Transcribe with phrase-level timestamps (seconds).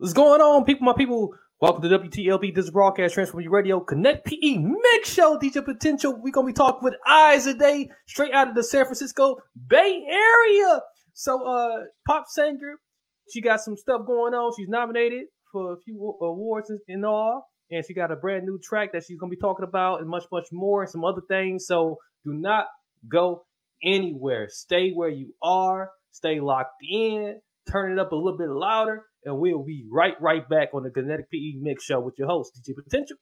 [0.00, 0.86] What's going on, people?
[0.86, 2.54] My people, welcome to WTLB.
[2.54, 5.38] This is broadcast Transform Your Radio Connect PE Mix Show.
[5.38, 6.18] DJ Potential.
[6.18, 9.36] We're gonna be talking with eyes today, straight out of the San Francisco
[9.68, 10.80] Bay Area.
[11.12, 12.76] So, uh, pop singer,
[13.30, 14.52] she got some stuff going on.
[14.56, 18.92] She's nominated for a few awards and all, and she got a brand new track
[18.94, 21.66] that she's gonna be talking about, and much, much more, and some other things.
[21.66, 22.68] So, do not
[23.06, 23.44] go
[23.84, 24.48] anywhere.
[24.48, 25.90] Stay where you are.
[26.10, 27.42] Stay locked in.
[27.68, 30.90] Turn it up a little bit louder and we'll be right right back on the
[30.90, 33.16] Kinetic PE Mix Show with your host, DJ Potential.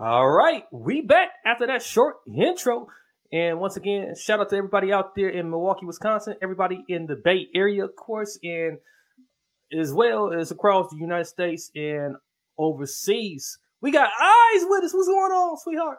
[0.00, 2.86] All right, we back after that short intro.
[3.32, 7.16] And once again, shout out to everybody out there in Milwaukee, Wisconsin, everybody in the
[7.16, 8.78] Bay Area, of course, and
[9.78, 12.16] as well as across the United States and
[12.58, 13.58] overseas.
[13.80, 14.94] We got eyes with us.
[14.94, 15.98] What's going on, sweetheart?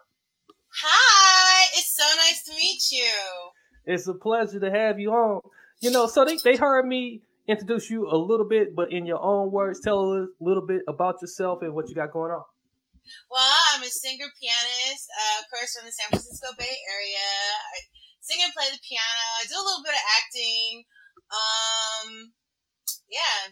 [0.82, 3.12] Hi, it's so nice to meet you.
[3.86, 5.42] It's a pleasure to have you on.
[5.82, 9.22] You know, so they, they heard me introduce you a little bit, but in your
[9.22, 12.44] own words, tell us a little bit about yourself and what you got going on.
[13.30, 17.28] Well, I'm a singer pianist, uh, of course, from the San Francisco Bay Area.
[17.76, 17.78] I
[18.22, 19.26] sing and play the piano.
[19.38, 20.88] I do a little bit of acting.
[21.28, 22.32] Um,
[23.12, 23.52] yeah,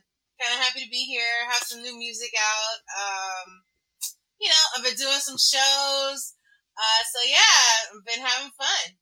[0.72, 1.22] happy to be here.
[1.50, 2.80] Have some new music out.
[3.03, 3.61] Um,
[4.39, 6.33] you know, I've been doing some shows.
[6.77, 8.95] Uh, so yeah, I've been having fun.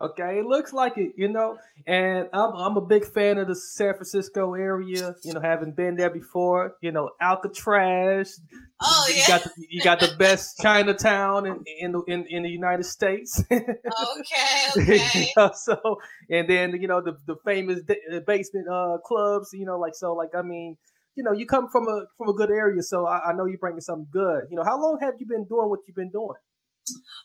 [0.00, 3.54] Okay, it looks like it, you know, and I'm I'm a big fan of the
[3.54, 5.14] San Francisco area.
[5.22, 6.74] You know, having been there before.
[6.82, 8.40] You know, Alcatraz.
[8.82, 9.28] Oh you yeah.
[9.28, 13.40] got the, you got the best Chinatown in in the, in, in the United States.
[13.52, 13.62] okay,
[14.76, 15.00] okay.
[15.14, 15.78] you know, so
[16.28, 17.80] and then you know the the famous
[18.26, 19.50] basement uh clubs.
[19.52, 20.76] You know, like so like I mean
[21.14, 23.62] you know, you come from a from a good area, so I, I, know you're
[23.62, 24.50] bringing something good.
[24.50, 26.38] You know, how long have you been doing what you've been doing?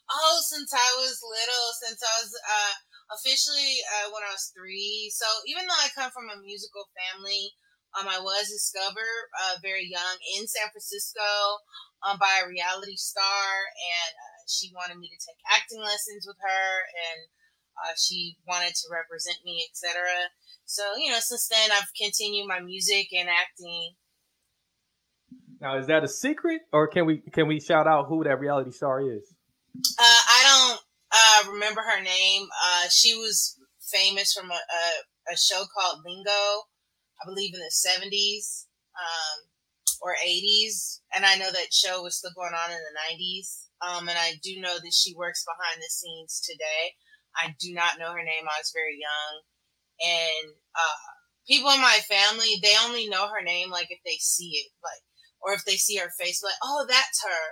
[0.10, 2.76] Oh, since I was little, since I was uh,
[3.18, 5.12] officially uh, when I was three.
[5.12, 7.52] So even though I come from a musical family,
[7.98, 11.60] um, I was discovered uh, very young in San Francisco
[12.06, 16.38] um, by a reality star, and uh, she wanted me to take acting lessons with
[16.38, 17.20] her, and
[17.86, 20.02] uh, she wanted to represent me, etc.
[20.66, 23.96] So, you know, since then I've continued my music and acting.
[25.62, 28.72] Now, is that a secret, or can we can we shout out who that reality
[28.72, 29.34] star is?
[29.76, 30.82] Uh, I don't
[31.12, 32.48] uh, remember her name.
[32.48, 37.72] Uh, she was famous from a, a, a, show called Lingo, I believe in the
[37.72, 39.50] seventies um,
[40.02, 43.66] or eighties, and I know that show was still going on in the nineties.
[43.82, 46.96] Um, and I do know that she works behind the scenes today.
[47.36, 48.46] I do not know her name.
[48.46, 49.44] I was very young
[50.02, 51.00] and uh,
[51.48, 55.04] people in my family they only know her name like if they see it like
[55.42, 57.46] or if they see her face like oh that's her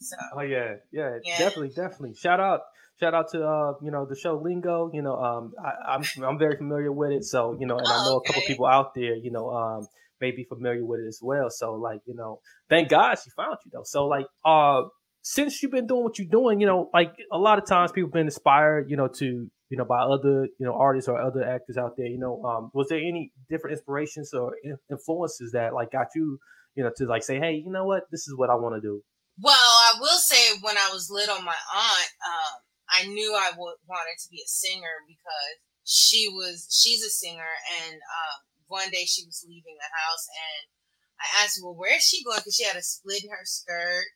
[0.00, 1.38] so oh yeah yeah, yeah.
[1.38, 2.60] definitely definitely shout out
[3.00, 6.24] shout out to uh you know the show lingo you know um I, am I'm,
[6.24, 8.30] I'm very familiar with it so you know and oh, i know okay.
[8.30, 9.86] a couple people out there you know um
[10.20, 12.40] may be familiar with it as well so like you know
[12.70, 14.82] thank god she found you though so like uh
[15.28, 18.08] since you've been doing what you're doing you know like a lot of times people
[18.08, 21.42] have been inspired you know to you know, by other, you know, artists or other
[21.42, 24.54] actors out there, you know, um, was there any different inspirations or
[24.90, 26.38] influences that like got you,
[26.74, 28.80] you know, to like say, hey, you know what, this is what I want to
[28.80, 29.02] do?
[29.40, 32.54] Well, I will say when I was little, my aunt, um,
[32.88, 35.54] I knew I wanted to be a singer because
[35.84, 37.50] she was, she's a singer.
[37.82, 38.38] And, um,
[38.68, 40.66] one day she was leaving the house and
[41.18, 42.38] I asked well, where is she going?
[42.38, 44.06] Cause she had a split in her skirt.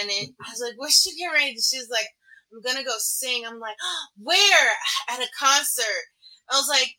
[0.00, 1.56] And then I was like, where's she getting ready?
[1.56, 2.08] She was like,
[2.52, 3.44] I'm gonna go sing.
[3.46, 4.68] I'm like, oh, where?
[5.10, 6.04] At a concert.
[6.50, 6.94] I was like,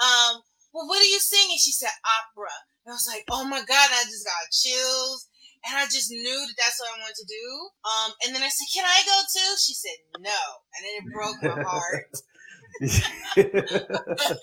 [0.00, 0.42] um,
[0.72, 1.58] well, what are you singing?
[1.58, 2.52] She said opera.
[2.84, 3.88] And I was like, oh my god!
[3.94, 5.28] I just got chills,
[5.64, 7.46] and I just knew that that's what I wanted to do.
[7.86, 9.50] Um, and then I said, can I go too?
[9.62, 10.42] She said no,
[10.74, 12.10] and then it broke my heart.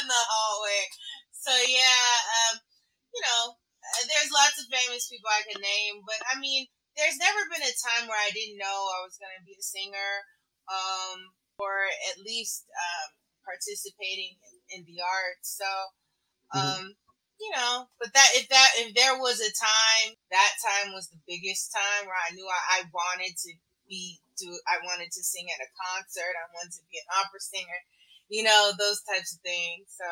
[0.00, 0.82] in the hallway.
[1.36, 2.08] So yeah,
[2.48, 2.54] um,
[3.12, 3.60] you know,
[4.08, 6.66] there's lots of famous people I could name, but I mean,
[6.96, 9.62] there's never been a time where I didn't know I was going to be a
[9.62, 10.12] singer,
[10.70, 13.08] um, or at least um,
[13.46, 15.58] participating in, in, the arts.
[15.58, 15.70] So,
[16.54, 16.58] mm-hmm.
[16.58, 17.40] um, mm-hmm.
[17.40, 21.22] you know, but that if that if there was a time, that time was the
[21.26, 23.50] biggest time where I knew I, I wanted to
[23.88, 27.40] be do I wanted to sing at a concert, I wanted to be an opera
[27.40, 27.80] singer,
[28.28, 29.90] you know, those types of things.
[29.94, 30.08] So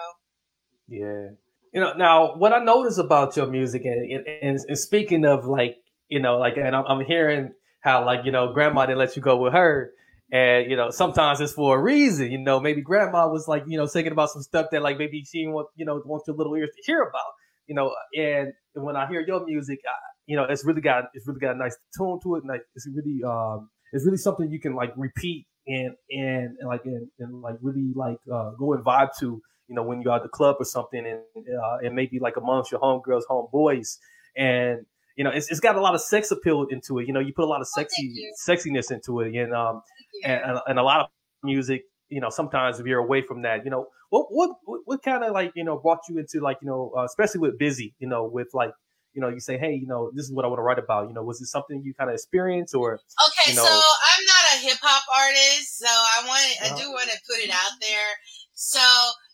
[0.88, 1.36] yeah.
[1.72, 5.76] You know, now what I notice about your music, and, and, and speaking of like,
[6.08, 9.22] you know, like, and I'm, I'm hearing how like, you know, grandma didn't let you
[9.22, 9.92] go with her.
[10.30, 13.78] And, you know, sometimes it's for a reason, you know, maybe grandma was like, you
[13.78, 16.54] know, thinking about some stuff that like maybe she want, you know, want your little
[16.54, 17.32] ears to hear about,
[17.66, 19.92] you know, and when I hear your music, I,
[20.26, 22.42] you know, it's really got, it's really got a nice tone to it.
[22.42, 26.68] And like, it's really, um, it's really something you can like repeat and, and, and
[26.68, 30.14] like, and, and like really like, uh, go and vibe to, you know, when you're
[30.14, 33.96] at the club or something and, uh, and maybe like amongst your homegirls, homeboys.
[34.36, 34.84] And,
[35.18, 37.08] you know, it's, it's got a lot of sex appeal into it.
[37.08, 39.34] You know, you put a lot of oh, sexy oh, sexiness into it.
[39.34, 39.82] And, um,
[40.24, 41.06] and, and a lot of
[41.42, 44.50] music, you know, sometimes if you're away from that, you know, what what
[44.86, 47.58] what kind of like you know brought you into like you know, uh, especially with
[47.58, 48.70] busy, you know, with like
[49.12, 51.08] you know, you say, hey, you know, this is what I want to write about.
[51.08, 52.94] You know, was it something you kind of experienced or?
[52.94, 56.78] Okay, you know, so I'm not a hip hop artist, so I want I uh-huh.
[56.78, 58.10] do want to put it out there.
[58.54, 58.80] So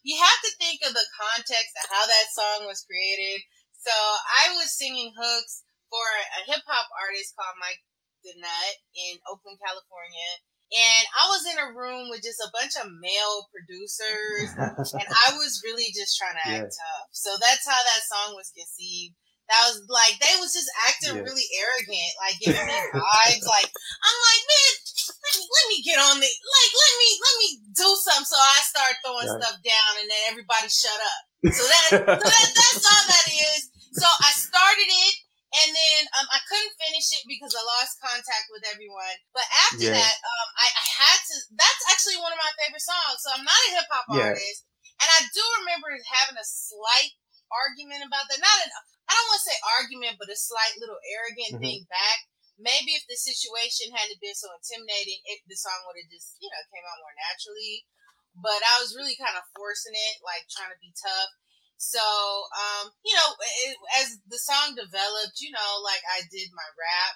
[0.03, 3.45] you have to think of the context of how that song was created.
[3.77, 5.63] So I was singing hooks
[5.95, 7.79] for a hip hop artist called Mike
[8.27, 10.33] the Nut in Oakland, California
[10.75, 14.51] and I was in a room with just a bunch of male producers,
[14.99, 17.07] and I was really just trying to act tough.
[17.13, 19.15] So that's how that song was conceived.
[19.53, 23.45] That was like they was just acting really arrogant, like giving me vibes.
[23.45, 24.73] Like I'm like, man,
[25.21, 28.25] let me, let me get on the like let me let me do something.
[28.27, 29.39] So I start throwing right.
[29.45, 31.23] stuff down, and then everybody shut up.
[31.55, 31.99] So that, so
[32.35, 33.69] that that's all that is.
[34.01, 35.15] So I started it
[35.55, 39.15] and then um, I couldn't finish it because I lost contact with everyone.
[39.31, 39.95] But after yeah.
[39.95, 41.35] that, um, I, I, had to.
[41.55, 43.23] That's actually one of my favorite songs.
[43.23, 44.35] So I'm not a hip hop yeah.
[44.35, 44.67] artist,
[44.99, 47.15] and I do remember having a slight
[47.55, 48.43] argument about that.
[48.43, 48.71] Not an
[49.07, 51.65] I don't want to say argument, but a slight little arrogant mm-hmm.
[51.65, 52.19] thing back.
[52.59, 56.51] Maybe if the situation hadn't been so intimidating, it, the song would have just you
[56.51, 57.87] know came out more naturally.
[58.35, 61.31] But I was really kind of forcing it, like trying to be tough.
[61.77, 63.29] So, um, you know,
[63.69, 67.15] it, as the song developed, you know, like I did my rap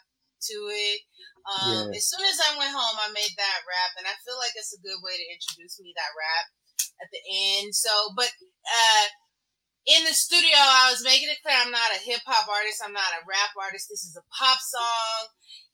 [0.52, 1.00] to it.
[1.48, 1.88] Um.
[1.96, 4.76] As soon as I went home, I made that rap, and I feel like it's
[4.76, 6.46] a good way to introduce me that rap
[7.00, 7.72] at the end.
[7.74, 9.06] So, but uh,
[9.88, 12.84] in the studio, I was making it clear I'm not a hip hop artist.
[12.84, 13.88] I'm not a rap artist.
[13.88, 15.20] This is a pop song,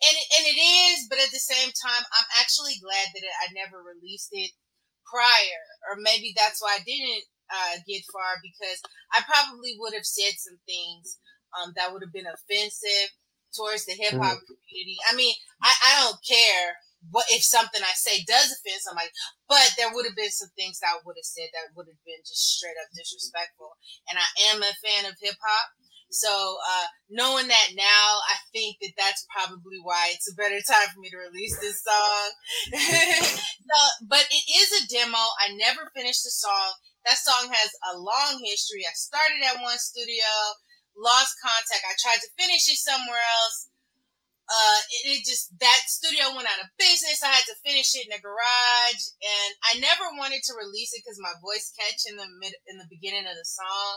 [0.07, 1.11] and and it is.
[1.11, 4.55] But at the same time, I'm actually glad that it, I never released it
[5.03, 8.81] prior, or maybe that's why I didn't uh, get far because
[9.13, 11.19] I probably would have said some things
[11.55, 13.11] um, that would have been offensive
[13.55, 14.47] towards the hip hop mm.
[14.51, 14.99] community.
[15.07, 16.79] I mean, I, I don't care
[17.11, 19.13] what if something I say does offend somebody,
[19.49, 22.03] but there would have been some things that I would have said that would have
[22.03, 23.77] been just straight up disrespectful.
[24.09, 25.69] And I am a fan of hip hop.
[26.15, 30.89] So uh, knowing that now, I think that that's probably why it's a better time
[30.95, 32.27] for me to release this song.
[33.69, 35.19] so, but it is a demo.
[35.43, 36.73] I never finished the song.
[37.05, 38.89] That song has a long history.
[38.89, 40.25] I started at one studio,
[40.97, 41.85] lost contact.
[41.85, 43.69] I tried to finish it somewhere else.
[44.45, 47.25] Uh, it, it just that studio went out of business.
[47.25, 51.01] I had to finish it in the garage, and I never wanted to release it
[51.01, 53.95] because my voice catch in the mid in the beginning of the song,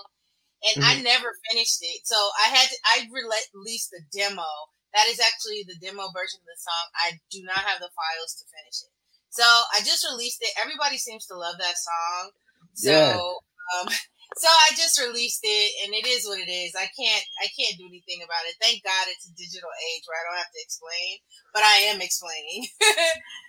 [0.63, 0.87] and mm-hmm.
[0.87, 2.07] I never finished it.
[2.07, 4.47] So I had to, I released the demo.
[4.95, 6.85] That is actually the demo version of the song.
[6.95, 8.91] I do not have the files to finish it.
[9.35, 10.55] So I just released it.
[10.55, 12.31] Everybody seems to love that song.
[12.77, 13.17] So yeah.
[13.17, 13.89] um,
[14.37, 16.75] so I just released it, and it is what it is.
[16.75, 18.55] I can't I can't do anything about it.
[18.61, 21.17] Thank God it's a digital age where I don't have to explain,
[21.53, 22.67] but I am explaining.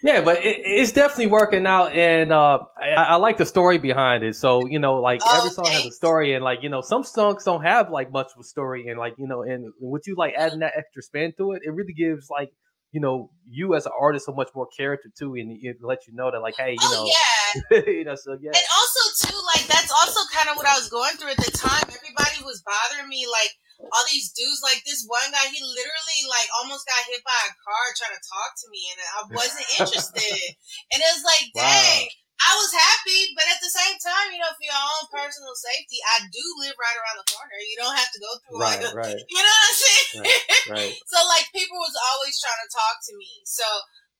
[0.02, 4.25] yeah, but it, it's definitely working out, and uh, I, I, like the story behind
[4.25, 4.35] it.
[4.35, 5.82] So you know, like oh, every song thanks.
[5.82, 8.44] has a story, and like you know, some songs don't have like much of a
[8.44, 11.62] story, and like you know, and with you like adding that extra spin to it,
[11.64, 12.50] it really gives like
[12.92, 16.14] you know you as an artist so much more character too, and it let you
[16.14, 17.83] know that like, hey, you oh, know, yeah.
[18.00, 18.52] you know, so yeah.
[18.52, 21.52] And also too, like that's also kind of what I was going through at the
[21.52, 21.85] time.
[21.85, 24.64] Everybody was bothering me, like all these dudes.
[24.64, 28.25] Like this one guy, he literally like almost got hit by a car trying to
[28.25, 30.40] talk to me, and I wasn't interested.
[30.92, 32.09] and it was like, dang.
[32.09, 32.27] Wow.
[32.38, 35.99] I was happy, but at the same time, you know, for your own personal safety,
[36.07, 37.59] I do live right around the corner.
[37.59, 39.21] You don't have to go through right, right.
[39.35, 40.09] you know what I'm saying?
[40.23, 40.95] Right, right.
[41.11, 43.42] so like people was always trying to talk to me.
[43.42, 43.66] So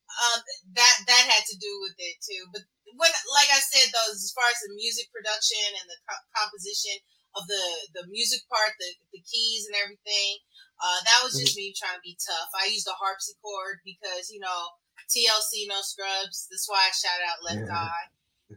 [0.09, 0.39] um,
[0.75, 2.43] that that had to do with it too.
[2.51, 6.27] But when, like I said, though, as far as the music production and the co-
[6.35, 6.99] composition
[7.37, 10.43] of the the music part, the the keys and everything,
[10.81, 11.71] uh, that was just mm-hmm.
[11.71, 12.49] me trying to be tough.
[12.57, 14.75] I used a harpsichord because you know
[15.09, 16.47] TLC, no scrubs.
[16.49, 17.75] That's why I shout out Left yeah.
[17.75, 18.07] Eye.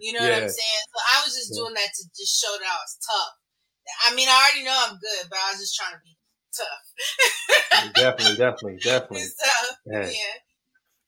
[0.01, 0.41] You know yeah.
[0.41, 0.85] what I'm saying?
[0.89, 3.35] So I was just doing that to just show that I was tough.
[4.07, 6.17] I mean, I already know I'm good, but I was just trying to be
[6.57, 7.93] tough.
[7.95, 9.27] definitely, definitely, definitely.
[9.27, 10.07] so, Yeah.
[10.07, 10.37] yeah.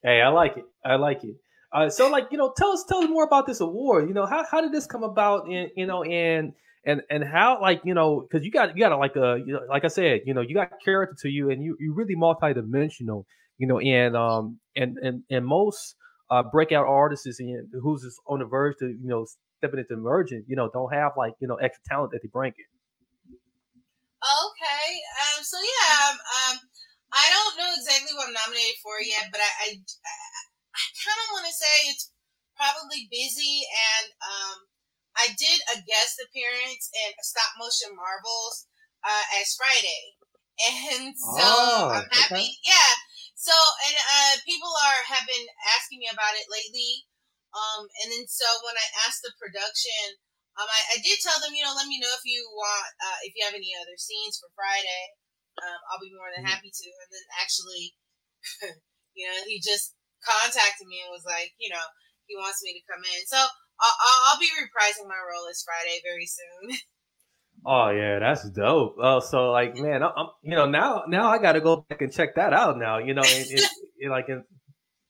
[0.02, 0.64] Hey, I like it.
[0.84, 1.36] I like it.
[1.72, 4.06] Uh, so, like, you know, tell us, tell us more about this award.
[4.08, 5.46] You know, how, how did this come about?
[5.48, 6.52] And you know, and
[6.84, 9.60] and and how, like, you know, because you got you got like a, you know,
[9.68, 13.24] like I said, you know, you got character to you, and you you really multidimensional.
[13.58, 15.96] You know, and um and and and most
[16.30, 19.26] uh breakout artists is in who's on the verge to you know
[19.58, 20.44] stepping into emerging.
[20.48, 22.64] You know, don't have like you know extra talent that they bring in.
[24.24, 24.88] Okay.
[25.20, 25.44] Um.
[25.44, 26.10] So yeah.
[26.10, 26.16] Um.
[26.18, 26.56] um
[27.14, 31.28] I don't know exactly what I'm nominated for yet, but I I, I kind of
[31.30, 32.10] want to say it's
[32.58, 34.56] probably busy, and um,
[35.14, 38.66] I did a guest appearance in Stop Motion Marvels
[39.06, 40.18] uh, as Friday,
[40.98, 42.34] and so Oh, I'm happy.
[42.34, 42.58] okay.
[42.66, 42.92] Yeah.
[43.44, 43.52] So
[43.84, 45.44] and uh, people are have been
[45.76, 47.04] asking me about it lately,
[47.52, 50.16] um, and then so when I asked the production.
[50.54, 53.18] Um, I, I did tell them, you know, let me know if you want, uh,
[53.26, 55.10] if you have any other scenes for Friday
[55.62, 56.50] um, I'll be more than Mhm.
[56.50, 56.88] happy to.
[56.88, 57.94] And then actually,
[59.14, 61.84] you know, he just contacted me and was like, you know,
[62.26, 63.26] he wants me to come in.
[63.26, 66.78] So I'll, I'll, I'll be reprising my role this Friday very soon.
[67.66, 68.96] Oh yeah, that's dope.
[68.98, 72.02] Oh, so like, man, I- I'm, you know, now now I got to go back
[72.02, 72.98] and check that out now.
[72.98, 73.60] You know, and, and,
[74.02, 74.44] and, like and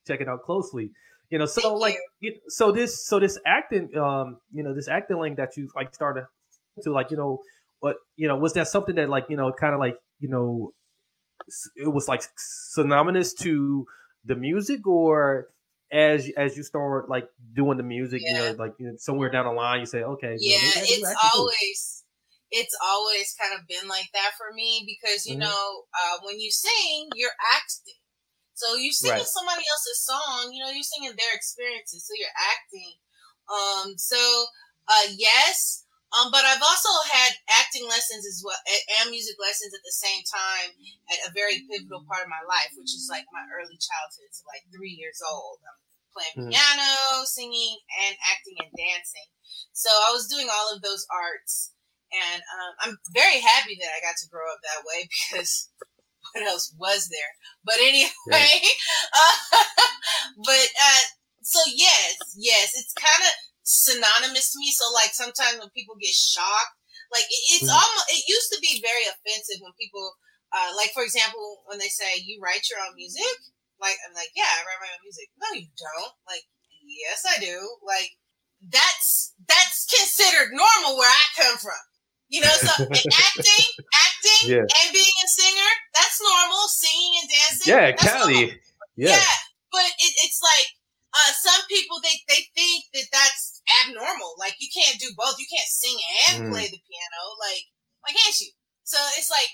[0.06, 0.90] check it out closely.
[1.30, 2.32] You know, so Thank like, you.
[2.32, 5.94] you- so this so this acting, um, you know, this acting link that you like
[5.94, 6.26] started
[6.82, 7.40] to like, you know,
[7.80, 10.72] what you know, was that something that like, you know, kind of like, you know,
[11.76, 13.84] it was like synonymous to
[14.24, 15.48] the music or
[15.92, 19.44] as as you start like doing the music, you know, like you know, somewhere down
[19.44, 22.03] the line, you say, okay, you know, yeah, I do it's always
[22.50, 25.44] it's always kind of been like that for me because you Mhm.
[25.44, 27.98] know uh, when you sing, you're acting.
[28.54, 29.26] So you singing Right.
[29.26, 32.94] somebody else's song, you know, you're singing their experiences, so you're acting.
[33.50, 34.18] Um, so
[34.88, 35.84] uh, yes,
[36.14, 38.56] um, but I've also had acting lessons as well
[39.02, 40.70] and music lessons at the same time
[41.10, 44.46] at a very pivotal part of my life, which is like my early childhood, so
[44.46, 45.58] like three years old.
[45.66, 45.78] I'm
[46.14, 46.54] playing Mhm.
[46.54, 49.26] piano, singing, and acting and dancing.
[49.74, 51.73] So I was doing all of those arts,
[52.12, 55.70] and um, I'm very happy that I got to grow up that way because
[56.32, 57.32] what else was there?
[57.64, 59.58] But anyway, uh,
[60.44, 61.02] but uh,
[61.42, 63.32] so yes, yes, it's kind of
[63.62, 64.70] synonymous to me.
[64.72, 66.76] So like sometimes when people get shocked,
[67.12, 67.76] like it, it's Mhm.
[67.76, 70.04] almost it used to be very offensive when people,
[70.52, 73.36] uh, like for example, when they say you write your own music.
[73.80, 75.28] Like I'm like, yeah, I write my own music.
[75.36, 76.14] No, you don't.
[76.30, 76.46] Like,
[76.86, 77.58] yes, I do.
[77.84, 78.10] Like,
[78.62, 81.82] that's that's considered normal where I come from.
[82.34, 82.72] You know, so
[83.30, 84.66] acting, acting, Yeah.
[84.66, 86.66] and being a singer, that's normal.
[86.66, 87.86] Singing and dancing, Yeah.
[87.94, 88.42] Cali.
[88.98, 89.14] Yeah.
[89.14, 89.34] Yeah,
[89.70, 90.66] but it, it's like
[91.14, 94.34] uh, some people they they think that that's abnormal.
[94.38, 95.38] Like you can't do both.
[95.38, 95.94] You can't sing
[96.26, 96.50] and Mm.
[96.50, 97.20] play the piano.
[97.38, 97.70] Like
[98.02, 98.50] why can't you?
[98.82, 99.50] So it's like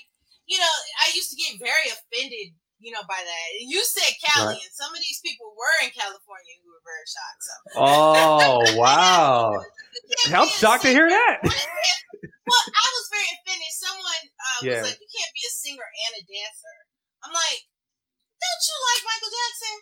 [0.49, 0.73] you know
[1.05, 2.57] I used to get very offended.
[2.81, 3.47] You know by that.
[3.61, 4.61] You said Cali, Right.
[4.65, 7.41] and some of these people were in California who were very shocked.
[7.45, 9.61] So Oh wow!
[10.33, 11.45] I'm shocked to hear that.
[12.47, 13.69] Well, I was very offended.
[13.71, 14.81] Someone uh, Yeah.
[14.81, 16.75] was like, "You can't be a singer and a dancer."
[17.21, 17.61] I'm like,
[18.41, 19.77] "Don't you like Michael Jackson?"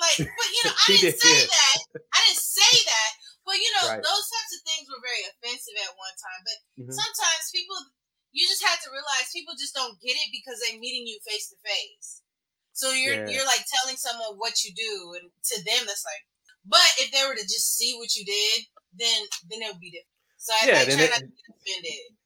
[0.00, 1.46] Like, but you know, I didn't did, say yeah.
[1.46, 1.76] that.
[2.10, 3.10] I didn't say that.
[3.46, 4.02] But you know, Right.
[4.02, 6.40] those types of things were very offensive at one time.
[6.44, 6.92] But Mhm.
[6.94, 7.78] sometimes people,
[8.32, 11.48] you just have to realize people just don't get it because they're meeting you face
[11.50, 12.22] to face.
[12.72, 13.30] So you're Yeah.
[13.30, 16.26] you're like telling someone what you do, and to them that's like.
[16.64, 19.90] But if they were to just see what you did, then then it would be
[19.94, 20.16] different.
[20.40, 21.28] So I, Yeah, I try it- not to
[21.78, 22.16] offended.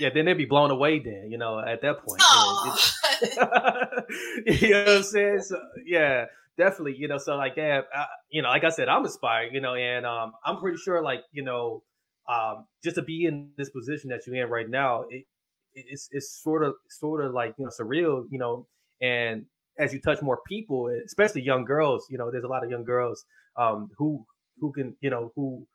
[0.00, 1.00] Yeah, then they'd be blown away.
[1.00, 2.22] Then you know, at that point.
[2.22, 2.76] Oh,
[4.46, 5.40] you know what I'm saying?
[5.40, 6.26] So, yeah,
[6.56, 6.96] definitely.
[6.96, 9.52] You know, so like, yeah, I, you know, like I said, I'm inspired.
[9.52, 11.82] You know, and um, I'm pretty sure, like, you know,
[12.28, 15.24] um, just to be in this position that you're in right now, it,
[15.74, 18.24] it's it's sort of sort of like you know surreal.
[18.30, 18.66] You know,
[19.00, 19.46] and
[19.78, 22.84] as you touch more people, especially young girls, you know, there's a lot of young
[22.84, 23.24] girls
[23.56, 24.24] um, who
[24.60, 25.66] who can you know who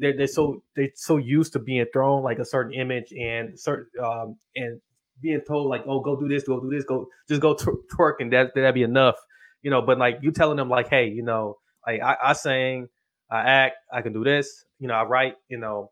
[0.00, 3.86] they're, they're so they're so used to being thrown like a certain image and certain
[4.02, 4.80] um and
[5.22, 8.14] being told like oh go do this go do this go just go tw- twerk
[8.20, 9.16] and that that'd be enough
[9.62, 12.88] you know but like you telling them like hey you know like I, I sing
[13.30, 15.90] I act I can do this you know I write you know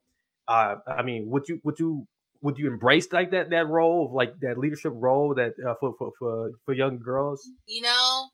[0.49, 2.07] uh I mean would you would you
[2.41, 5.95] would you embrace like that that role of like that leadership role that uh, for,
[5.99, 8.29] for for for young girls you know,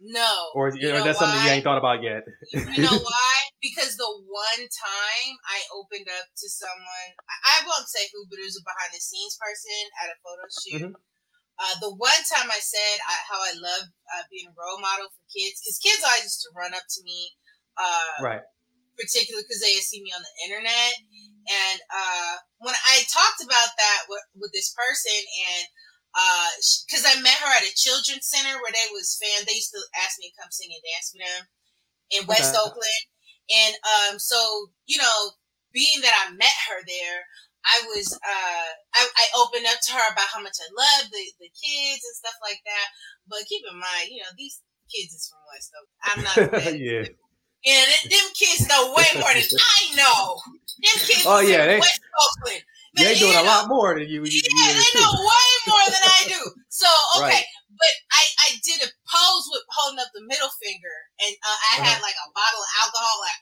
[0.00, 0.50] no.
[0.54, 3.29] or, You or that's something you ain't thought about yet You know why?
[3.60, 8.40] Because the one time I opened up to someone, I, I won't say who, but
[8.40, 10.82] it was a behind the scenes person at a photo shoot.
[10.88, 10.94] Mhm.
[11.60, 13.84] Uh, the one time I said I, how I love
[14.16, 17.00] uh, being a role model for kids, because kids always used to run up to
[17.04, 17.36] me.
[17.76, 18.44] Uh, right
[18.96, 20.92] Particularly because they had seen me on the internet.
[21.48, 25.64] And uh, when I talked about that with, with this person, and
[26.84, 29.72] because uh, I met her at a children's center where they was fan, they used
[29.72, 31.42] to ask me to come sing and dance with them
[32.12, 32.60] in West okay.
[32.60, 33.04] Oakland.
[33.50, 34.38] And um, so,
[34.86, 35.34] you know,
[35.72, 37.20] being that I met her there,
[37.66, 41.24] I was uh, I, I, opened up to her about how much I love the,
[41.44, 42.86] the kids and stuff like that.
[43.28, 46.00] But keep in mind, you know, these kids is from West Oakland.
[46.08, 46.74] I'm not.
[46.80, 47.04] yeah.
[47.60, 49.44] And them kids know way more than
[49.76, 50.40] I know.
[50.80, 52.64] Them kids oh, yeah, they, West Oakland.
[52.96, 54.24] They doing a lot more than you.
[54.24, 56.40] you yeah, they know way more than I do.
[56.68, 57.44] So okay, right.
[57.80, 61.72] But I I did a pose with holding up the middle finger, and uh, I
[61.80, 61.88] uh-huh.
[61.88, 63.40] had like a bottle of alcohol, like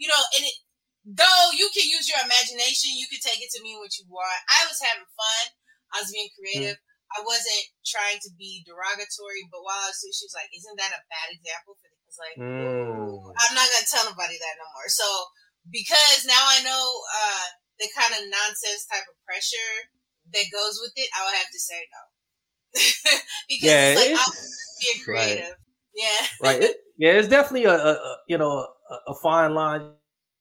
[0.00, 0.56] you know, and it
[1.04, 4.40] though you can use your imagination, you can take it to mean what you want.
[4.48, 5.44] I was having fun.
[5.92, 6.76] I was being creative.
[6.76, 6.86] Mm.
[7.08, 10.76] I wasn't trying to be derogatory, but while I was doing, she was like, "Isn't
[10.76, 13.32] that a bad example?" For I was like, mm.
[13.32, 15.08] "I'm not gonna tell nobody that no more." So
[15.72, 17.46] because now I know uh,
[17.80, 19.92] the kind of nonsense type of pressure
[20.36, 22.02] that goes with it, I would have to say no.
[23.48, 24.34] because yeah, it's like it's, I'm
[24.80, 25.44] being creative.
[25.44, 25.54] Right.
[25.94, 26.26] Yeah.
[26.42, 26.62] right.
[26.62, 29.90] It, yeah, it's definitely a, a, a you know a, a, fine line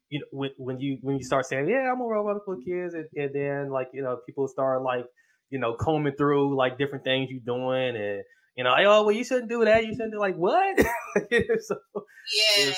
[0.10, 2.94] you know, when, when you when you start saying, "Yeah, I'm a robot for kids,"
[2.94, 5.06] and, and then like you know, people start like
[5.50, 8.24] you know combing through like different things you're doing, and
[8.56, 9.86] you know, oh well, you shouldn't do that.
[9.86, 10.80] You shouldn't do like what?
[10.80, 10.86] so,
[12.34, 12.74] yeah.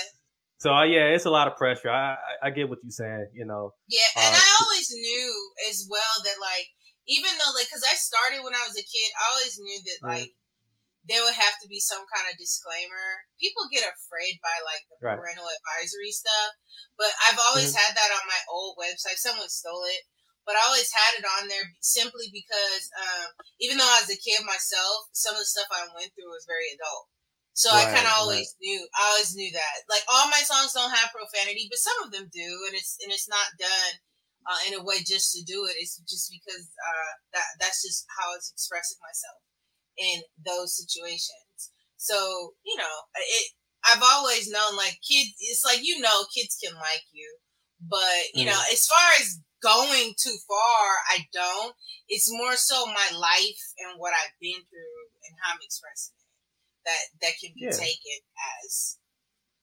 [0.57, 1.89] So yeah, it's a lot of pressure.
[1.89, 3.29] I, I, I get what you're saying.
[3.33, 3.73] You know.
[3.87, 6.67] Yeah, and uh, I always knew as well that like
[7.09, 9.99] even though like because I started when I was a kid, I always knew that
[10.05, 10.31] like
[11.09, 13.25] there would have to be some kind of disclaimer.
[13.41, 15.17] People get afraid by like the right.
[15.17, 16.53] parental advisory stuff,
[17.01, 17.81] but I've always mm-hmm.
[17.81, 19.17] had that on my old website.
[19.17, 20.05] Someone stole it,
[20.45, 24.21] but I always had it on there simply because um, even though I was a
[24.21, 27.09] kid myself, some of the stuff I went through was very adult.
[27.57, 28.61] So right, I kind of always right.
[28.61, 28.79] knew.
[28.93, 29.77] I always knew that.
[29.89, 33.09] Like all my songs don't have profanity, but some of them do, and it's and
[33.09, 33.97] it's not done
[34.47, 35.75] uh, in a way just to do it.
[35.79, 39.39] It's just because uh, that that's just how I was expressing myself
[39.99, 41.71] in those situations.
[41.97, 43.51] So, you know, it,
[43.83, 47.27] I've always known like kids, it's like, you know, kids can like you,
[47.83, 48.51] but you mm.
[48.51, 51.75] know, as far as going too far, I don't.
[52.07, 56.29] It's more so my life and what I've been through and how I'm expressing it
[56.85, 57.75] that, that can be yeah.
[57.75, 58.19] taken
[58.63, 58.97] as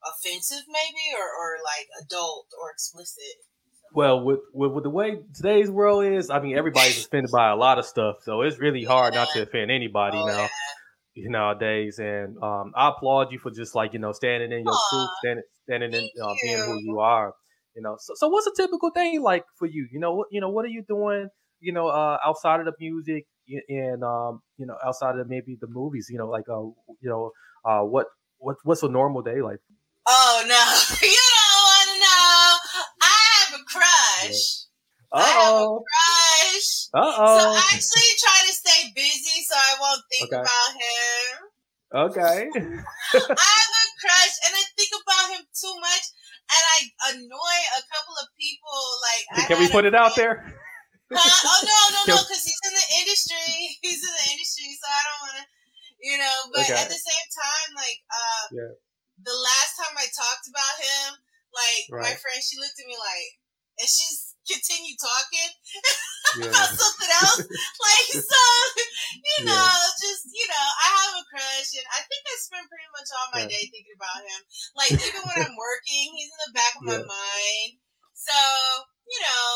[0.05, 3.43] offensive maybe or, or like adult or explicit.
[3.97, 7.57] Well, with, with, with the way today's world is, I mean, everybody's offended by a
[7.57, 10.49] lot of stuff, so it's really hard not to offend anybody oh, now.
[11.15, 11.31] Yeah.
[11.31, 14.91] Nowadays, and um, I applaud you for just like you know standing in your Aww,
[14.91, 17.33] truth, standing standing in uh, being who you are.
[17.75, 19.89] You know, so so what's a typical day like for you?
[19.91, 21.29] You know, what you know, what are you doing?
[21.61, 23.25] You know, uh, outside of the music
[23.71, 26.09] and um, you know, outside of maybe the movies.
[26.11, 26.61] You know, like uh,
[27.01, 27.31] you know,
[27.65, 29.61] uh, what what what's a normal day like?
[30.07, 31.36] Oh no, you
[34.27, 34.67] crush.
[35.13, 35.85] Uh oh.
[35.87, 36.71] crush.
[36.93, 37.39] Uh oh.
[37.39, 40.43] So I actually try to stay busy so I won't think okay.
[40.43, 41.31] about him.
[41.87, 42.39] Okay.
[43.15, 46.05] I have a crush and I think about him too much
[46.47, 46.79] and I
[47.15, 48.79] annoy a couple of people.
[49.03, 50.47] Like, can we put it out there?
[51.11, 51.23] Huh?
[51.23, 53.79] Oh no, no, no, because he's in the industry.
[53.83, 55.45] He's in the industry, so I don't want to,
[56.03, 56.37] you know.
[56.51, 56.75] But okay.
[56.75, 58.73] at the same time, like, uh, yeah.
[59.23, 61.09] the last time I talked about him,
[61.55, 62.11] like right.
[62.11, 63.31] my friend, she looked at me like,
[63.79, 65.51] and she's continued talking
[66.39, 66.49] yeah.
[66.49, 67.43] about something else.
[67.43, 68.43] like so,
[69.13, 69.99] you know, yeah.
[70.01, 73.29] just you know, I have a crush, and I think I spend pretty much all
[73.35, 73.53] my yeah.
[73.53, 74.41] day thinking about him.
[74.79, 77.71] Like even when I'm working, he's in the back of my mind.
[78.15, 78.39] So
[79.11, 79.51] you know.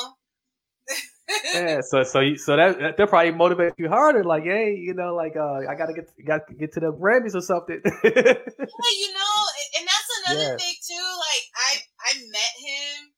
[1.55, 4.25] yeah, so so you, so that that probably motivate you harder.
[4.25, 7.39] Like, hey, you know, like uh, I gotta get got to get to the Grammys
[7.39, 7.79] or something.
[7.79, 9.35] yeah, you know,
[9.79, 11.07] and that's another thing too.
[11.15, 11.71] Like, I
[12.03, 13.10] I met him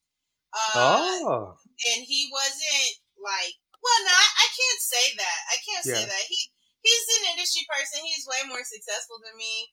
[0.53, 1.57] uh, oh.
[1.97, 5.39] And he wasn't like, well, no, I, I can't say that.
[5.51, 5.97] I can't yeah.
[5.99, 6.25] say that.
[6.29, 6.39] He
[6.85, 8.05] he's an industry person.
[8.05, 9.73] He's way more successful than me,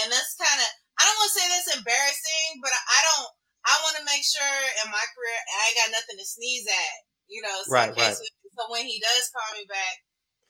[0.00, 3.28] and that's kind of I don't want to say that's embarrassing, but I don't.
[3.60, 6.96] I want to make sure in my career I ain't got nothing to sneeze at.
[7.28, 8.16] You know, so right, right.
[8.16, 9.94] So when he does call me back,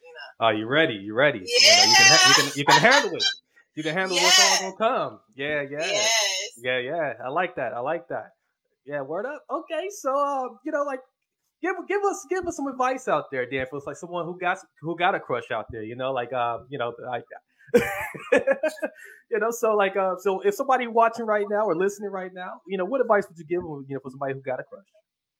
[0.00, 0.94] you know, oh, you ready?
[0.94, 1.42] You ready?
[1.44, 1.84] Yeah.
[1.84, 3.24] You, know, you, can, you can you can handle it.
[3.74, 5.20] You can handle what's all gonna come.
[5.36, 6.12] Yeah, yeah, yes.
[6.62, 7.12] yeah, yeah.
[7.24, 7.74] I like that.
[7.74, 8.30] I like that.
[8.86, 9.44] Yeah, word up.
[9.50, 11.00] Okay, so um, you know, like
[11.62, 14.58] give give us give us some advice out there, Dan, for like someone who got
[14.80, 15.82] who got a crush out there.
[15.82, 17.24] You know, like uh, you know, like
[18.32, 22.60] you know, so like uh, so if somebody watching right now or listening right now,
[22.66, 23.84] you know, what advice would you give them?
[23.88, 24.86] You know, for somebody who got a crush.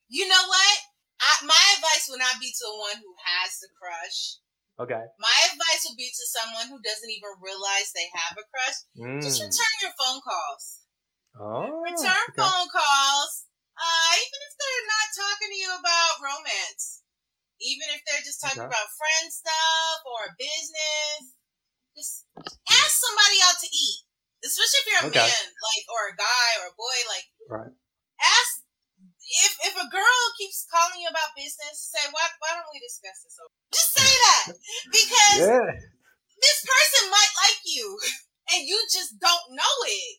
[0.08, 0.76] You know what?
[1.20, 4.40] I, my advice would not be to the one who has the crush.
[4.80, 5.04] Okay.
[5.20, 8.78] My advice would be to someone who doesn't even realize they have a crush.
[8.96, 9.20] Mm.
[9.20, 10.88] Just return your phone calls.
[11.38, 12.42] Oh, Return okay.
[12.42, 13.32] phone calls,
[13.78, 17.02] uh, even if they're not talking to you about romance,
[17.60, 18.70] even if they're just talking Okay.
[18.72, 21.36] about friend stuff or business,
[21.96, 22.26] just
[22.68, 24.00] ask somebody out to eat.
[24.40, 25.28] Especially if you're a Okay.
[25.28, 27.72] man, like or a guy or a boy, like Right.
[28.24, 28.64] ask
[29.20, 33.20] if if a girl keeps calling you about business, say why why don't we discuss
[33.22, 33.52] this over?
[33.72, 34.44] Just say that
[34.96, 35.68] because Yeah.
[36.40, 38.00] this person might like you
[38.56, 40.18] and you just don't know it.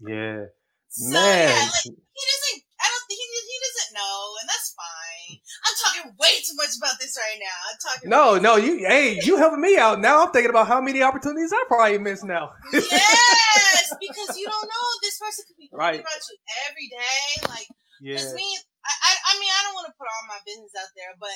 [0.00, 0.50] Yeah.
[0.88, 1.48] So Man.
[1.48, 2.58] yeah, like he doesn't.
[2.78, 5.36] I don't think he, he doesn't know, and that's fine.
[5.66, 7.58] I'm talking way too much about this right now.
[7.68, 8.06] I'm talking.
[8.08, 10.00] No, no, you hey, you helping me out.
[10.00, 12.54] Now I'm thinking about how many opportunities I probably missed now.
[12.72, 16.00] yes, because you don't know this person could be thinking Right.
[16.00, 16.36] about you
[16.70, 17.22] every day.
[17.50, 17.68] Like,
[18.00, 18.22] yeah.
[18.22, 18.46] cause me,
[18.86, 21.34] I, I, I mean, I don't want to put all my business out there, but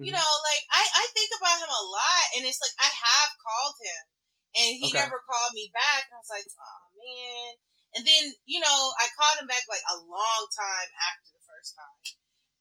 [0.00, 0.16] you Mhm.
[0.16, 3.76] know, like I, I think about him a lot, and it's like I have called
[3.82, 4.02] him,
[4.56, 5.04] and he Okay.
[5.04, 6.08] never called me back.
[6.08, 7.60] I was like, oh man.
[7.96, 11.72] And then you know, I called him back like a long time after the first
[11.74, 12.00] time,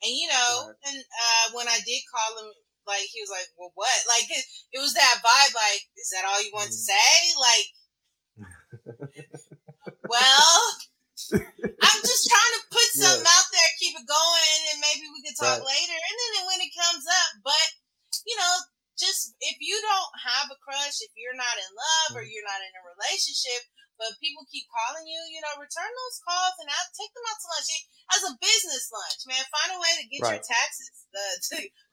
[0.08, 0.80] and you know, Right.
[0.88, 2.50] and uh, when I did call him,
[2.88, 4.00] like he was like, well, what?
[4.08, 5.54] Like it, it was that vibe.
[5.54, 6.88] Like, is that all you want to Mhm.
[6.89, 7.12] say?
[7.36, 7.67] Like,
[10.08, 10.78] well.
[11.84, 13.04] I'm just trying to put Yeah.
[13.06, 15.69] something out there, keep it going, and maybe we can talk Right.
[15.69, 15.98] later.
[15.98, 17.67] And then when it comes up, but
[18.26, 18.54] you know,
[18.98, 22.32] just if you don't have a crush, if you're not in love or Mm-hmm.
[22.32, 23.62] you're not in a relationship,
[23.95, 27.39] but people keep calling you, you know, return those calls and out, take them out
[27.39, 27.69] to lunch
[28.12, 29.43] as a business lunch, man.
[29.49, 31.25] Find a way to get your taxes, the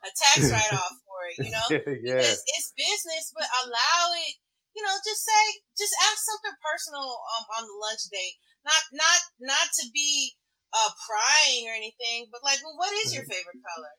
[0.03, 1.67] a tax write off for it, you know.
[2.07, 2.23] yeah.
[2.23, 4.35] It's, it's business, but allow it.
[4.73, 5.43] You know, just say,
[5.77, 8.41] just ask something personal um, on the lunch date.
[8.65, 10.33] Not, not, not to be
[10.73, 13.93] uh, prying or anything, but like, well, what is your favorite color?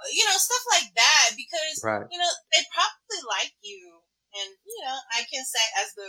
[0.00, 2.06] Uh, You know, stuff like that because Right.
[2.08, 4.00] you know they probably like you,
[4.32, 6.08] and you know, I can say as the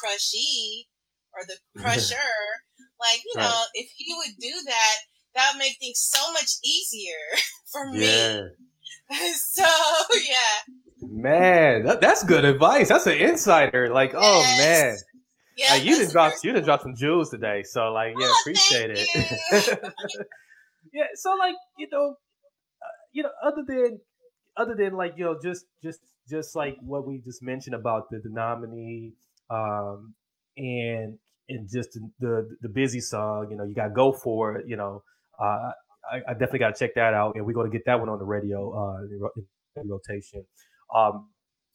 [0.00, 0.88] crushee
[1.32, 2.30] or the crusher,
[3.00, 3.44] like you Right.
[3.44, 4.96] know, if he would do that,
[5.34, 7.20] that would make things so much easier
[7.72, 8.00] for me.
[8.00, 8.40] Yeah.
[9.52, 9.64] so
[10.28, 10.74] yeah.
[11.02, 12.88] Man, that, that's good advice.
[12.88, 13.92] That's an insider.
[13.92, 14.96] Like, oh man.
[15.56, 17.62] Yeah, Like, you that's just the dropped first you just dropped some jewels today.
[17.62, 19.08] So like, yeah, Oh, appreciate it.
[20.92, 22.16] yeah, so like, you know,
[22.82, 24.00] uh, you know, other than
[24.56, 28.18] other than like, you know, just just just like what we just mentioned about the,
[28.22, 29.12] the nominee
[29.54, 30.14] um
[30.56, 34.66] and and just the, the busy song, you know, you got to go for it,
[34.68, 35.02] you know.
[35.38, 35.72] Uh
[36.10, 38.08] I, I definitely got to check that out, and we're going to get that one
[38.08, 39.30] on the radio uh,
[39.80, 40.44] in, rotation.
[40.94, 41.28] Um,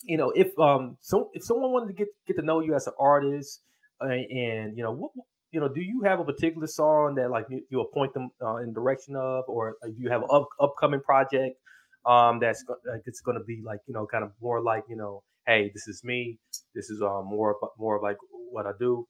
[0.04, 2.88] you know, if um, so if someone wanted to get get to know you as
[2.88, 3.62] an artist,
[4.02, 5.12] uh, and you know, what
[5.52, 8.72] you know, do you have a particular song that like you, you them uh, in
[8.72, 11.58] direction of, or uh, do you have an up, upcoming project
[12.06, 14.96] um, that's like it's going to be like you know, kind of more like you
[14.96, 16.38] know, hey, this is me,
[16.78, 18.22] this is um, more of, more of like
[18.54, 19.10] what I do.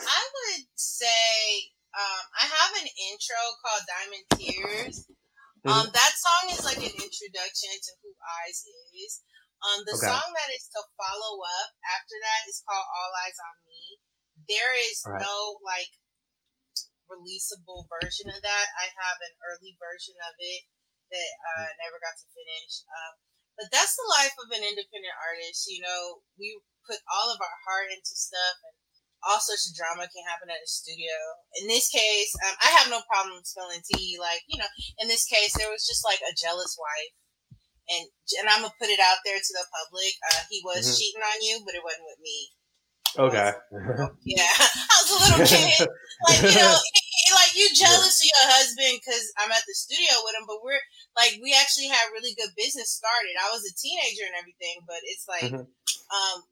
[0.00, 5.04] I would say um, I have an intro called Diamond Tears.
[5.66, 5.68] Mm-hmm.
[5.68, 8.10] Um, that song is like an introduction to who
[8.40, 8.64] Eyes
[8.96, 9.20] is.
[9.60, 10.08] Um, the Okay.
[10.08, 13.84] song that is to follow up after that is called All Eyes on Me.
[14.48, 15.20] There is Right.
[15.20, 15.92] no like
[17.12, 18.66] releasable version of that.
[18.80, 20.62] I have an early version of it
[21.12, 21.84] that uh, Mm-hmm.
[21.84, 22.86] never got to finish.
[22.88, 23.14] Um,
[23.58, 25.66] but that's the life of an independent artist.
[25.66, 26.54] You know, we
[26.86, 28.74] put all of our heart into stuff, and
[29.26, 31.12] all sorts of drama can happen at the studio.
[31.58, 34.14] In this case, um, I have no problem spilling tea.
[34.16, 34.70] Like, you know,
[35.02, 37.12] in this case, there was just like a jealous wife.
[37.88, 38.04] And,
[38.38, 40.12] and I'm gonna put it out there to the public.
[40.30, 40.94] Uh, he was Mhm.
[41.00, 42.38] cheating on you, but it wasn't with me.
[43.16, 43.50] Okay.
[44.28, 44.44] Yeah,
[44.92, 45.88] I was a little kid.
[46.28, 46.76] like you know,
[47.32, 50.84] like you jealous of your husband because I'm at the studio with him, but we're
[51.18, 53.34] like we actually had really good business started.
[53.34, 55.66] I was a teenager and everything, but it's like Mhm.
[56.14, 56.46] um,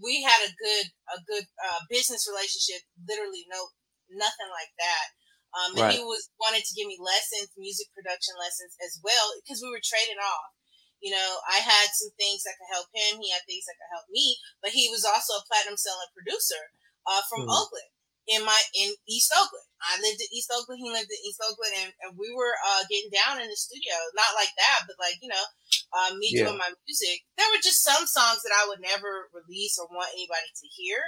[0.00, 2.80] we had a good a good uh, business relationship.
[3.04, 3.68] Literally, no
[4.08, 5.06] nothing like that.
[5.52, 9.60] Um, and he was wanted to give me lessons, music production lessons as well, because
[9.60, 10.56] we were trading off.
[11.04, 13.20] You know, I had some things that could help him.
[13.20, 14.36] He had things that could help me.
[14.64, 16.60] But he was also a platinum selling producer
[17.08, 17.50] uh, from Hmm.
[17.50, 17.90] Oakland
[18.30, 19.66] in my in East Oakland.
[19.82, 20.78] I lived in East Oakland.
[20.78, 23.96] He lived in East Oakland, and, and we were uh, getting down in the studio.
[24.14, 25.46] Not like that, but like you know,
[25.96, 26.46] uh, me Yeah.
[26.46, 27.26] doing my music.
[27.36, 31.02] There were just some songs that I would never release or want anybody to hear.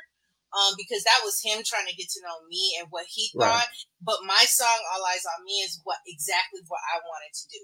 [0.52, 3.48] Um, because that was him trying to get to know me and what he Right.
[3.48, 3.68] thought.
[4.04, 7.62] But my song "All Eyes on Me" is what exactly what I wanted to do.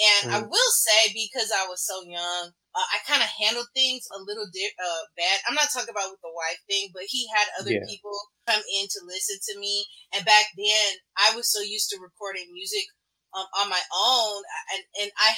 [0.00, 0.50] And I Mhm.
[0.50, 4.46] will say, because I was so young, uh, I kind of handled things a little
[4.52, 5.42] di- uh, bad.
[5.46, 7.86] I'm not talking about with the wife thing, but he had other Yeah.
[7.88, 8.14] people
[8.46, 9.86] come in to listen to me.
[10.14, 12.86] And back then, I was so used to recording music
[13.34, 14.42] um, on my own.
[14.74, 15.34] And, and I,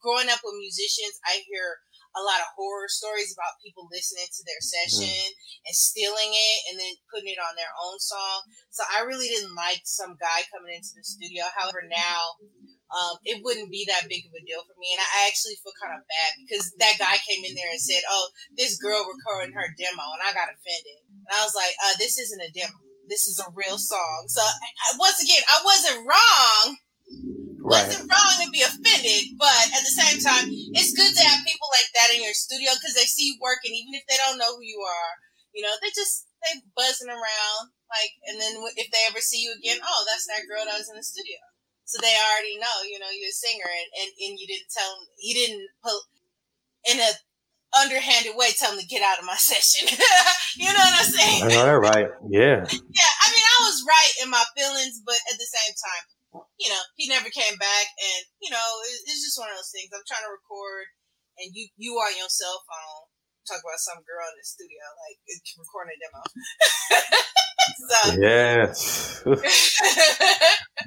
[0.00, 1.78] growing up with musicians, I hear
[2.16, 5.14] a lot of horror stories about people listening to their session
[5.62, 8.42] and stealing it and then putting it on their own song.
[8.74, 11.46] So I really didn't like some guy coming into the studio.
[11.54, 12.34] However, now
[12.90, 14.90] um, it wouldn't be that big of a deal for me.
[14.94, 18.02] And I actually feel kind of bad because that guy came in there and said,
[18.10, 21.06] "Oh, this girl recording her demo," and I got offended.
[21.06, 22.74] And I was like, uh, "This isn't a demo.
[23.06, 26.64] This is a real song." So I, once again, I wasn't wrong.
[27.60, 27.86] Right.
[27.86, 31.68] Wasn't wrong to be offended, but at the same time, it's good to have people
[31.70, 34.56] like that in your studio because they see you working, even if they don't know
[34.56, 35.12] who you are.
[35.52, 39.52] You know, they just they buzzing around, like, and then if they ever see you
[39.54, 41.38] again, oh, that's that girl that was in the studio.
[41.90, 44.86] So they already know, you know, you're a singer and, and, and you didn't tell
[44.94, 45.98] them, you didn't put
[46.86, 47.10] in a
[47.74, 49.90] underhanded way tell them to get out of my session.
[50.54, 51.42] you know what I'm saying?
[51.50, 52.10] All right, right.
[52.30, 52.62] Yeah.
[52.62, 53.12] Yeah.
[53.22, 56.04] I mean, I was right in my feelings, but at the same time,
[56.62, 57.86] you know, he never came back.
[57.98, 59.90] And, you know, it, it's just one of those things.
[59.90, 60.94] I'm trying to record
[61.42, 63.09] and you, you on your cell phone um,
[63.46, 65.18] talk about some girl in the studio, like
[65.58, 66.20] recording a demo.
[67.88, 68.20] so.
[68.20, 68.72] Yeah.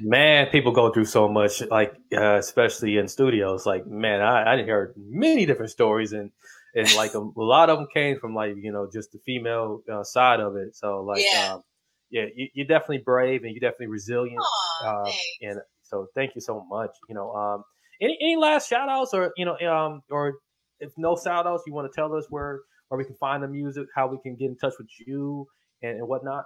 [0.00, 3.66] man, people go through so much, like uh, especially in studios.
[3.66, 6.30] Like, man, I, I heard many different stories, and
[6.74, 9.82] and like a, a, lot of them came from like you know just the female
[9.90, 10.76] uh, side of it.
[10.76, 11.62] So like, yeah, um,
[12.10, 14.40] yeah, you, are definitely brave and you're definitely resilient.
[14.82, 15.12] Aww, uh,
[15.42, 16.90] and so, thank you so much.
[17.08, 17.64] You know, um,
[18.00, 20.34] any any last shout outs or you know, um, or
[20.84, 23.48] if no shout outs, you want to tell us where where we can find the
[23.48, 25.48] music, how we can get in touch with you
[25.82, 26.44] and, and whatnot?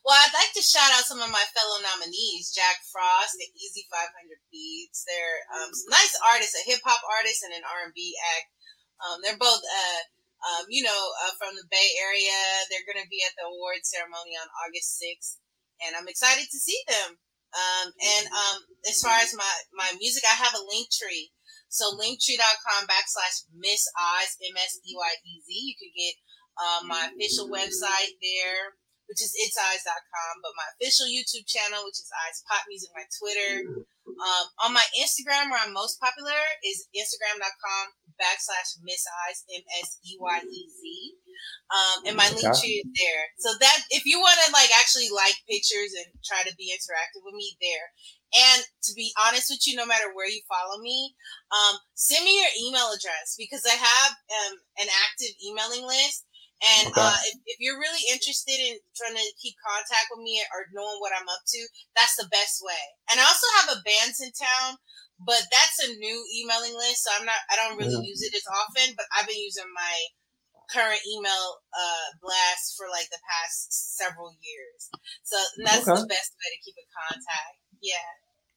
[0.00, 3.84] Well, I'd like to shout out some of my fellow nominees: Jack Frost, the Easy
[3.92, 4.08] 500
[4.48, 5.04] Beats.
[5.04, 8.00] They're um, nice artists, a hip hop artist and an R&B
[8.40, 8.48] act.
[9.04, 10.02] Um, they're both, uh,
[10.44, 12.40] um, you know, uh, from the Bay Area.
[12.72, 15.36] They're going to be at the award ceremony on August 6th,
[15.84, 17.20] and I'm excited to see them.
[17.50, 21.34] Um, and um, as far as my my music, I have a link tree.
[21.70, 25.48] So linktree.com backslash Miss Eyes, M S E Y E Z.
[25.54, 26.14] You can get
[26.58, 28.74] uh, my official website there,
[29.06, 33.86] which is itseyes.com, but my official YouTube channel, which is Eyes Pop Music, my Twitter.
[34.10, 39.96] Um, on my Instagram, where I'm most popular, is instagram.com backslash Miss Eyes, M S
[40.04, 40.82] E Y E Z.
[41.70, 43.24] Um, and my link tree is there.
[43.38, 47.22] So that if you want to like actually like pictures and try to be interactive
[47.22, 47.94] with me there.
[48.30, 51.14] And to be honest with you, no matter where you follow me,
[51.50, 56.26] um, send me your email address because I have um, an active emailing list.
[56.60, 57.00] And okay.
[57.00, 61.00] uh, if, if, you're really interested in trying to keep contact with me or knowing
[61.00, 61.60] what I'm up to,
[61.96, 62.84] that's the best way.
[63.08, 64.76] And I also have a bands in town,
[65.24, 67.40] but that's a new emailing list, so I'm not.
[67.48, 68.92] I don't really use it as often.
[68.92, 69.96] But I've been using my
[70.68, 74.92] current email uh, blast for like the past several years.
[75.24, 75.96] So that's okay.
[75.96, 77.56] the best way to keep in contact.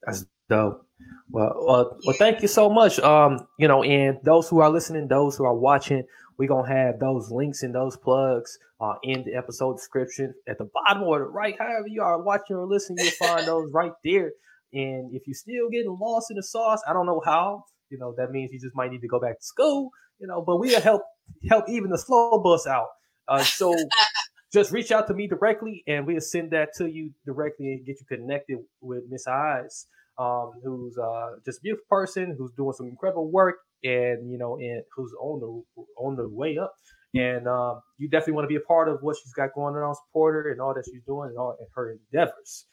[0.05, 0.85] That's dope.
[1.29, 2.99] Well, well, well, thank you so much.
[2.99, 6.03] Um, you know, and those who are listening, those who are watching,
[6.37, 10.69] we're gonna have those links and those plugs uh, in the episode description at the
[10.73, 14.31] bottom or the right, however you are watching or listening, you'll find those right there.
[14.73, 17.63] And if you're still getting lost in the sauce, I don't know how.
[17.89, 19.91] You know, that means you just might need to go back to school.
[20.19, 21.03] You know, but we'll help
[21.49, 22.87] help even the slow bus out.
[23.27, 23.71] Uh, so
[24.53, 27.97] just reach out to me directly and we'll send that to you directly and get
[27.99, 29.87] you connected with Miss Eyes,
[30.19, 34.57] um, who's uh, just a beautiful person who's doing some incredible work and you know
[34.57, 36.73] and who's on the on the way up.
[37.15, 39.95] And um, you definitely want to be a part of what she's got going on,
[40.07, 42.65] support her and all that she's doing and all and her endeavors.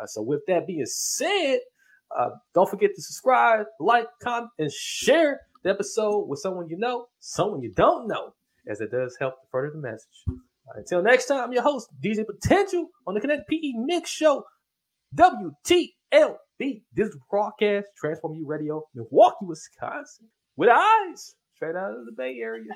[0.00, 1.60] Uh, so with that being said,
[2.16, 7.06] uh, don't forget to subscribe, like, comment, and share the episode with someone you know,
[7.20, 8.34] someone you don't know,
[8.68, 10.42] as it does help to further the message.
[10.74, 14.44] Until next time, I'm your host, DJ Potential, on the Connect PE Mix Show,
[15.14, 22.38] WTLB Digital Broadcast, Transform You Radio, Milwaukee, Wisconsin, with eyes straight out of the Bay
[22.40, 22.72] Area.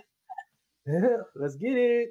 [1.35, 2.11] Let's get it.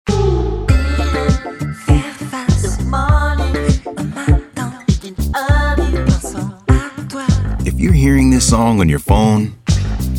[7.81, 9.55] You're hearing this song on your phone,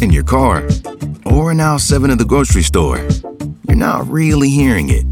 [0.00, 0.66] in your car,
[1.24, 2.98] or in aisle 7 of the grocery store,
[3.68, 5.06] you're not really hearing it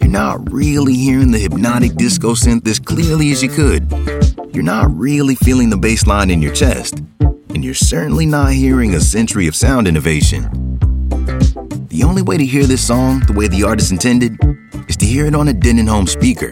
[0.00, 3.88] You're not really hearing the hypnotic disco synth as clearly as you could.
[4.52, 7.00] You're not really feeling the bass line in your chest.
[7.20, 10.42] And you're certainly not hearing a century of sound innovation.
[11.88, 14.36] The only way to hear this song the way the artist intended
[14.88, 16.50] is to hear it on a Denon home speaker.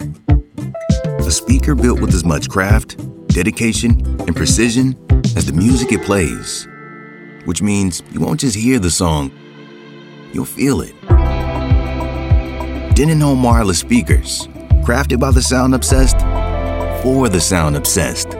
[1.19, 2.97] A speaker built with as much craft,
[3.33, 4.97] dedication, and precision
[5.37, 6.69] as the music it plays.
[7.45, 9.33] Which means you won't just hear the song,
[10.33, 10.95] you'll feel it.
[12.95, 14.47] Denon Home wireless speakers,
[14.85, 16.21] crafted by the sound obsessed
[17.03, 18.37] for the sound obsessed.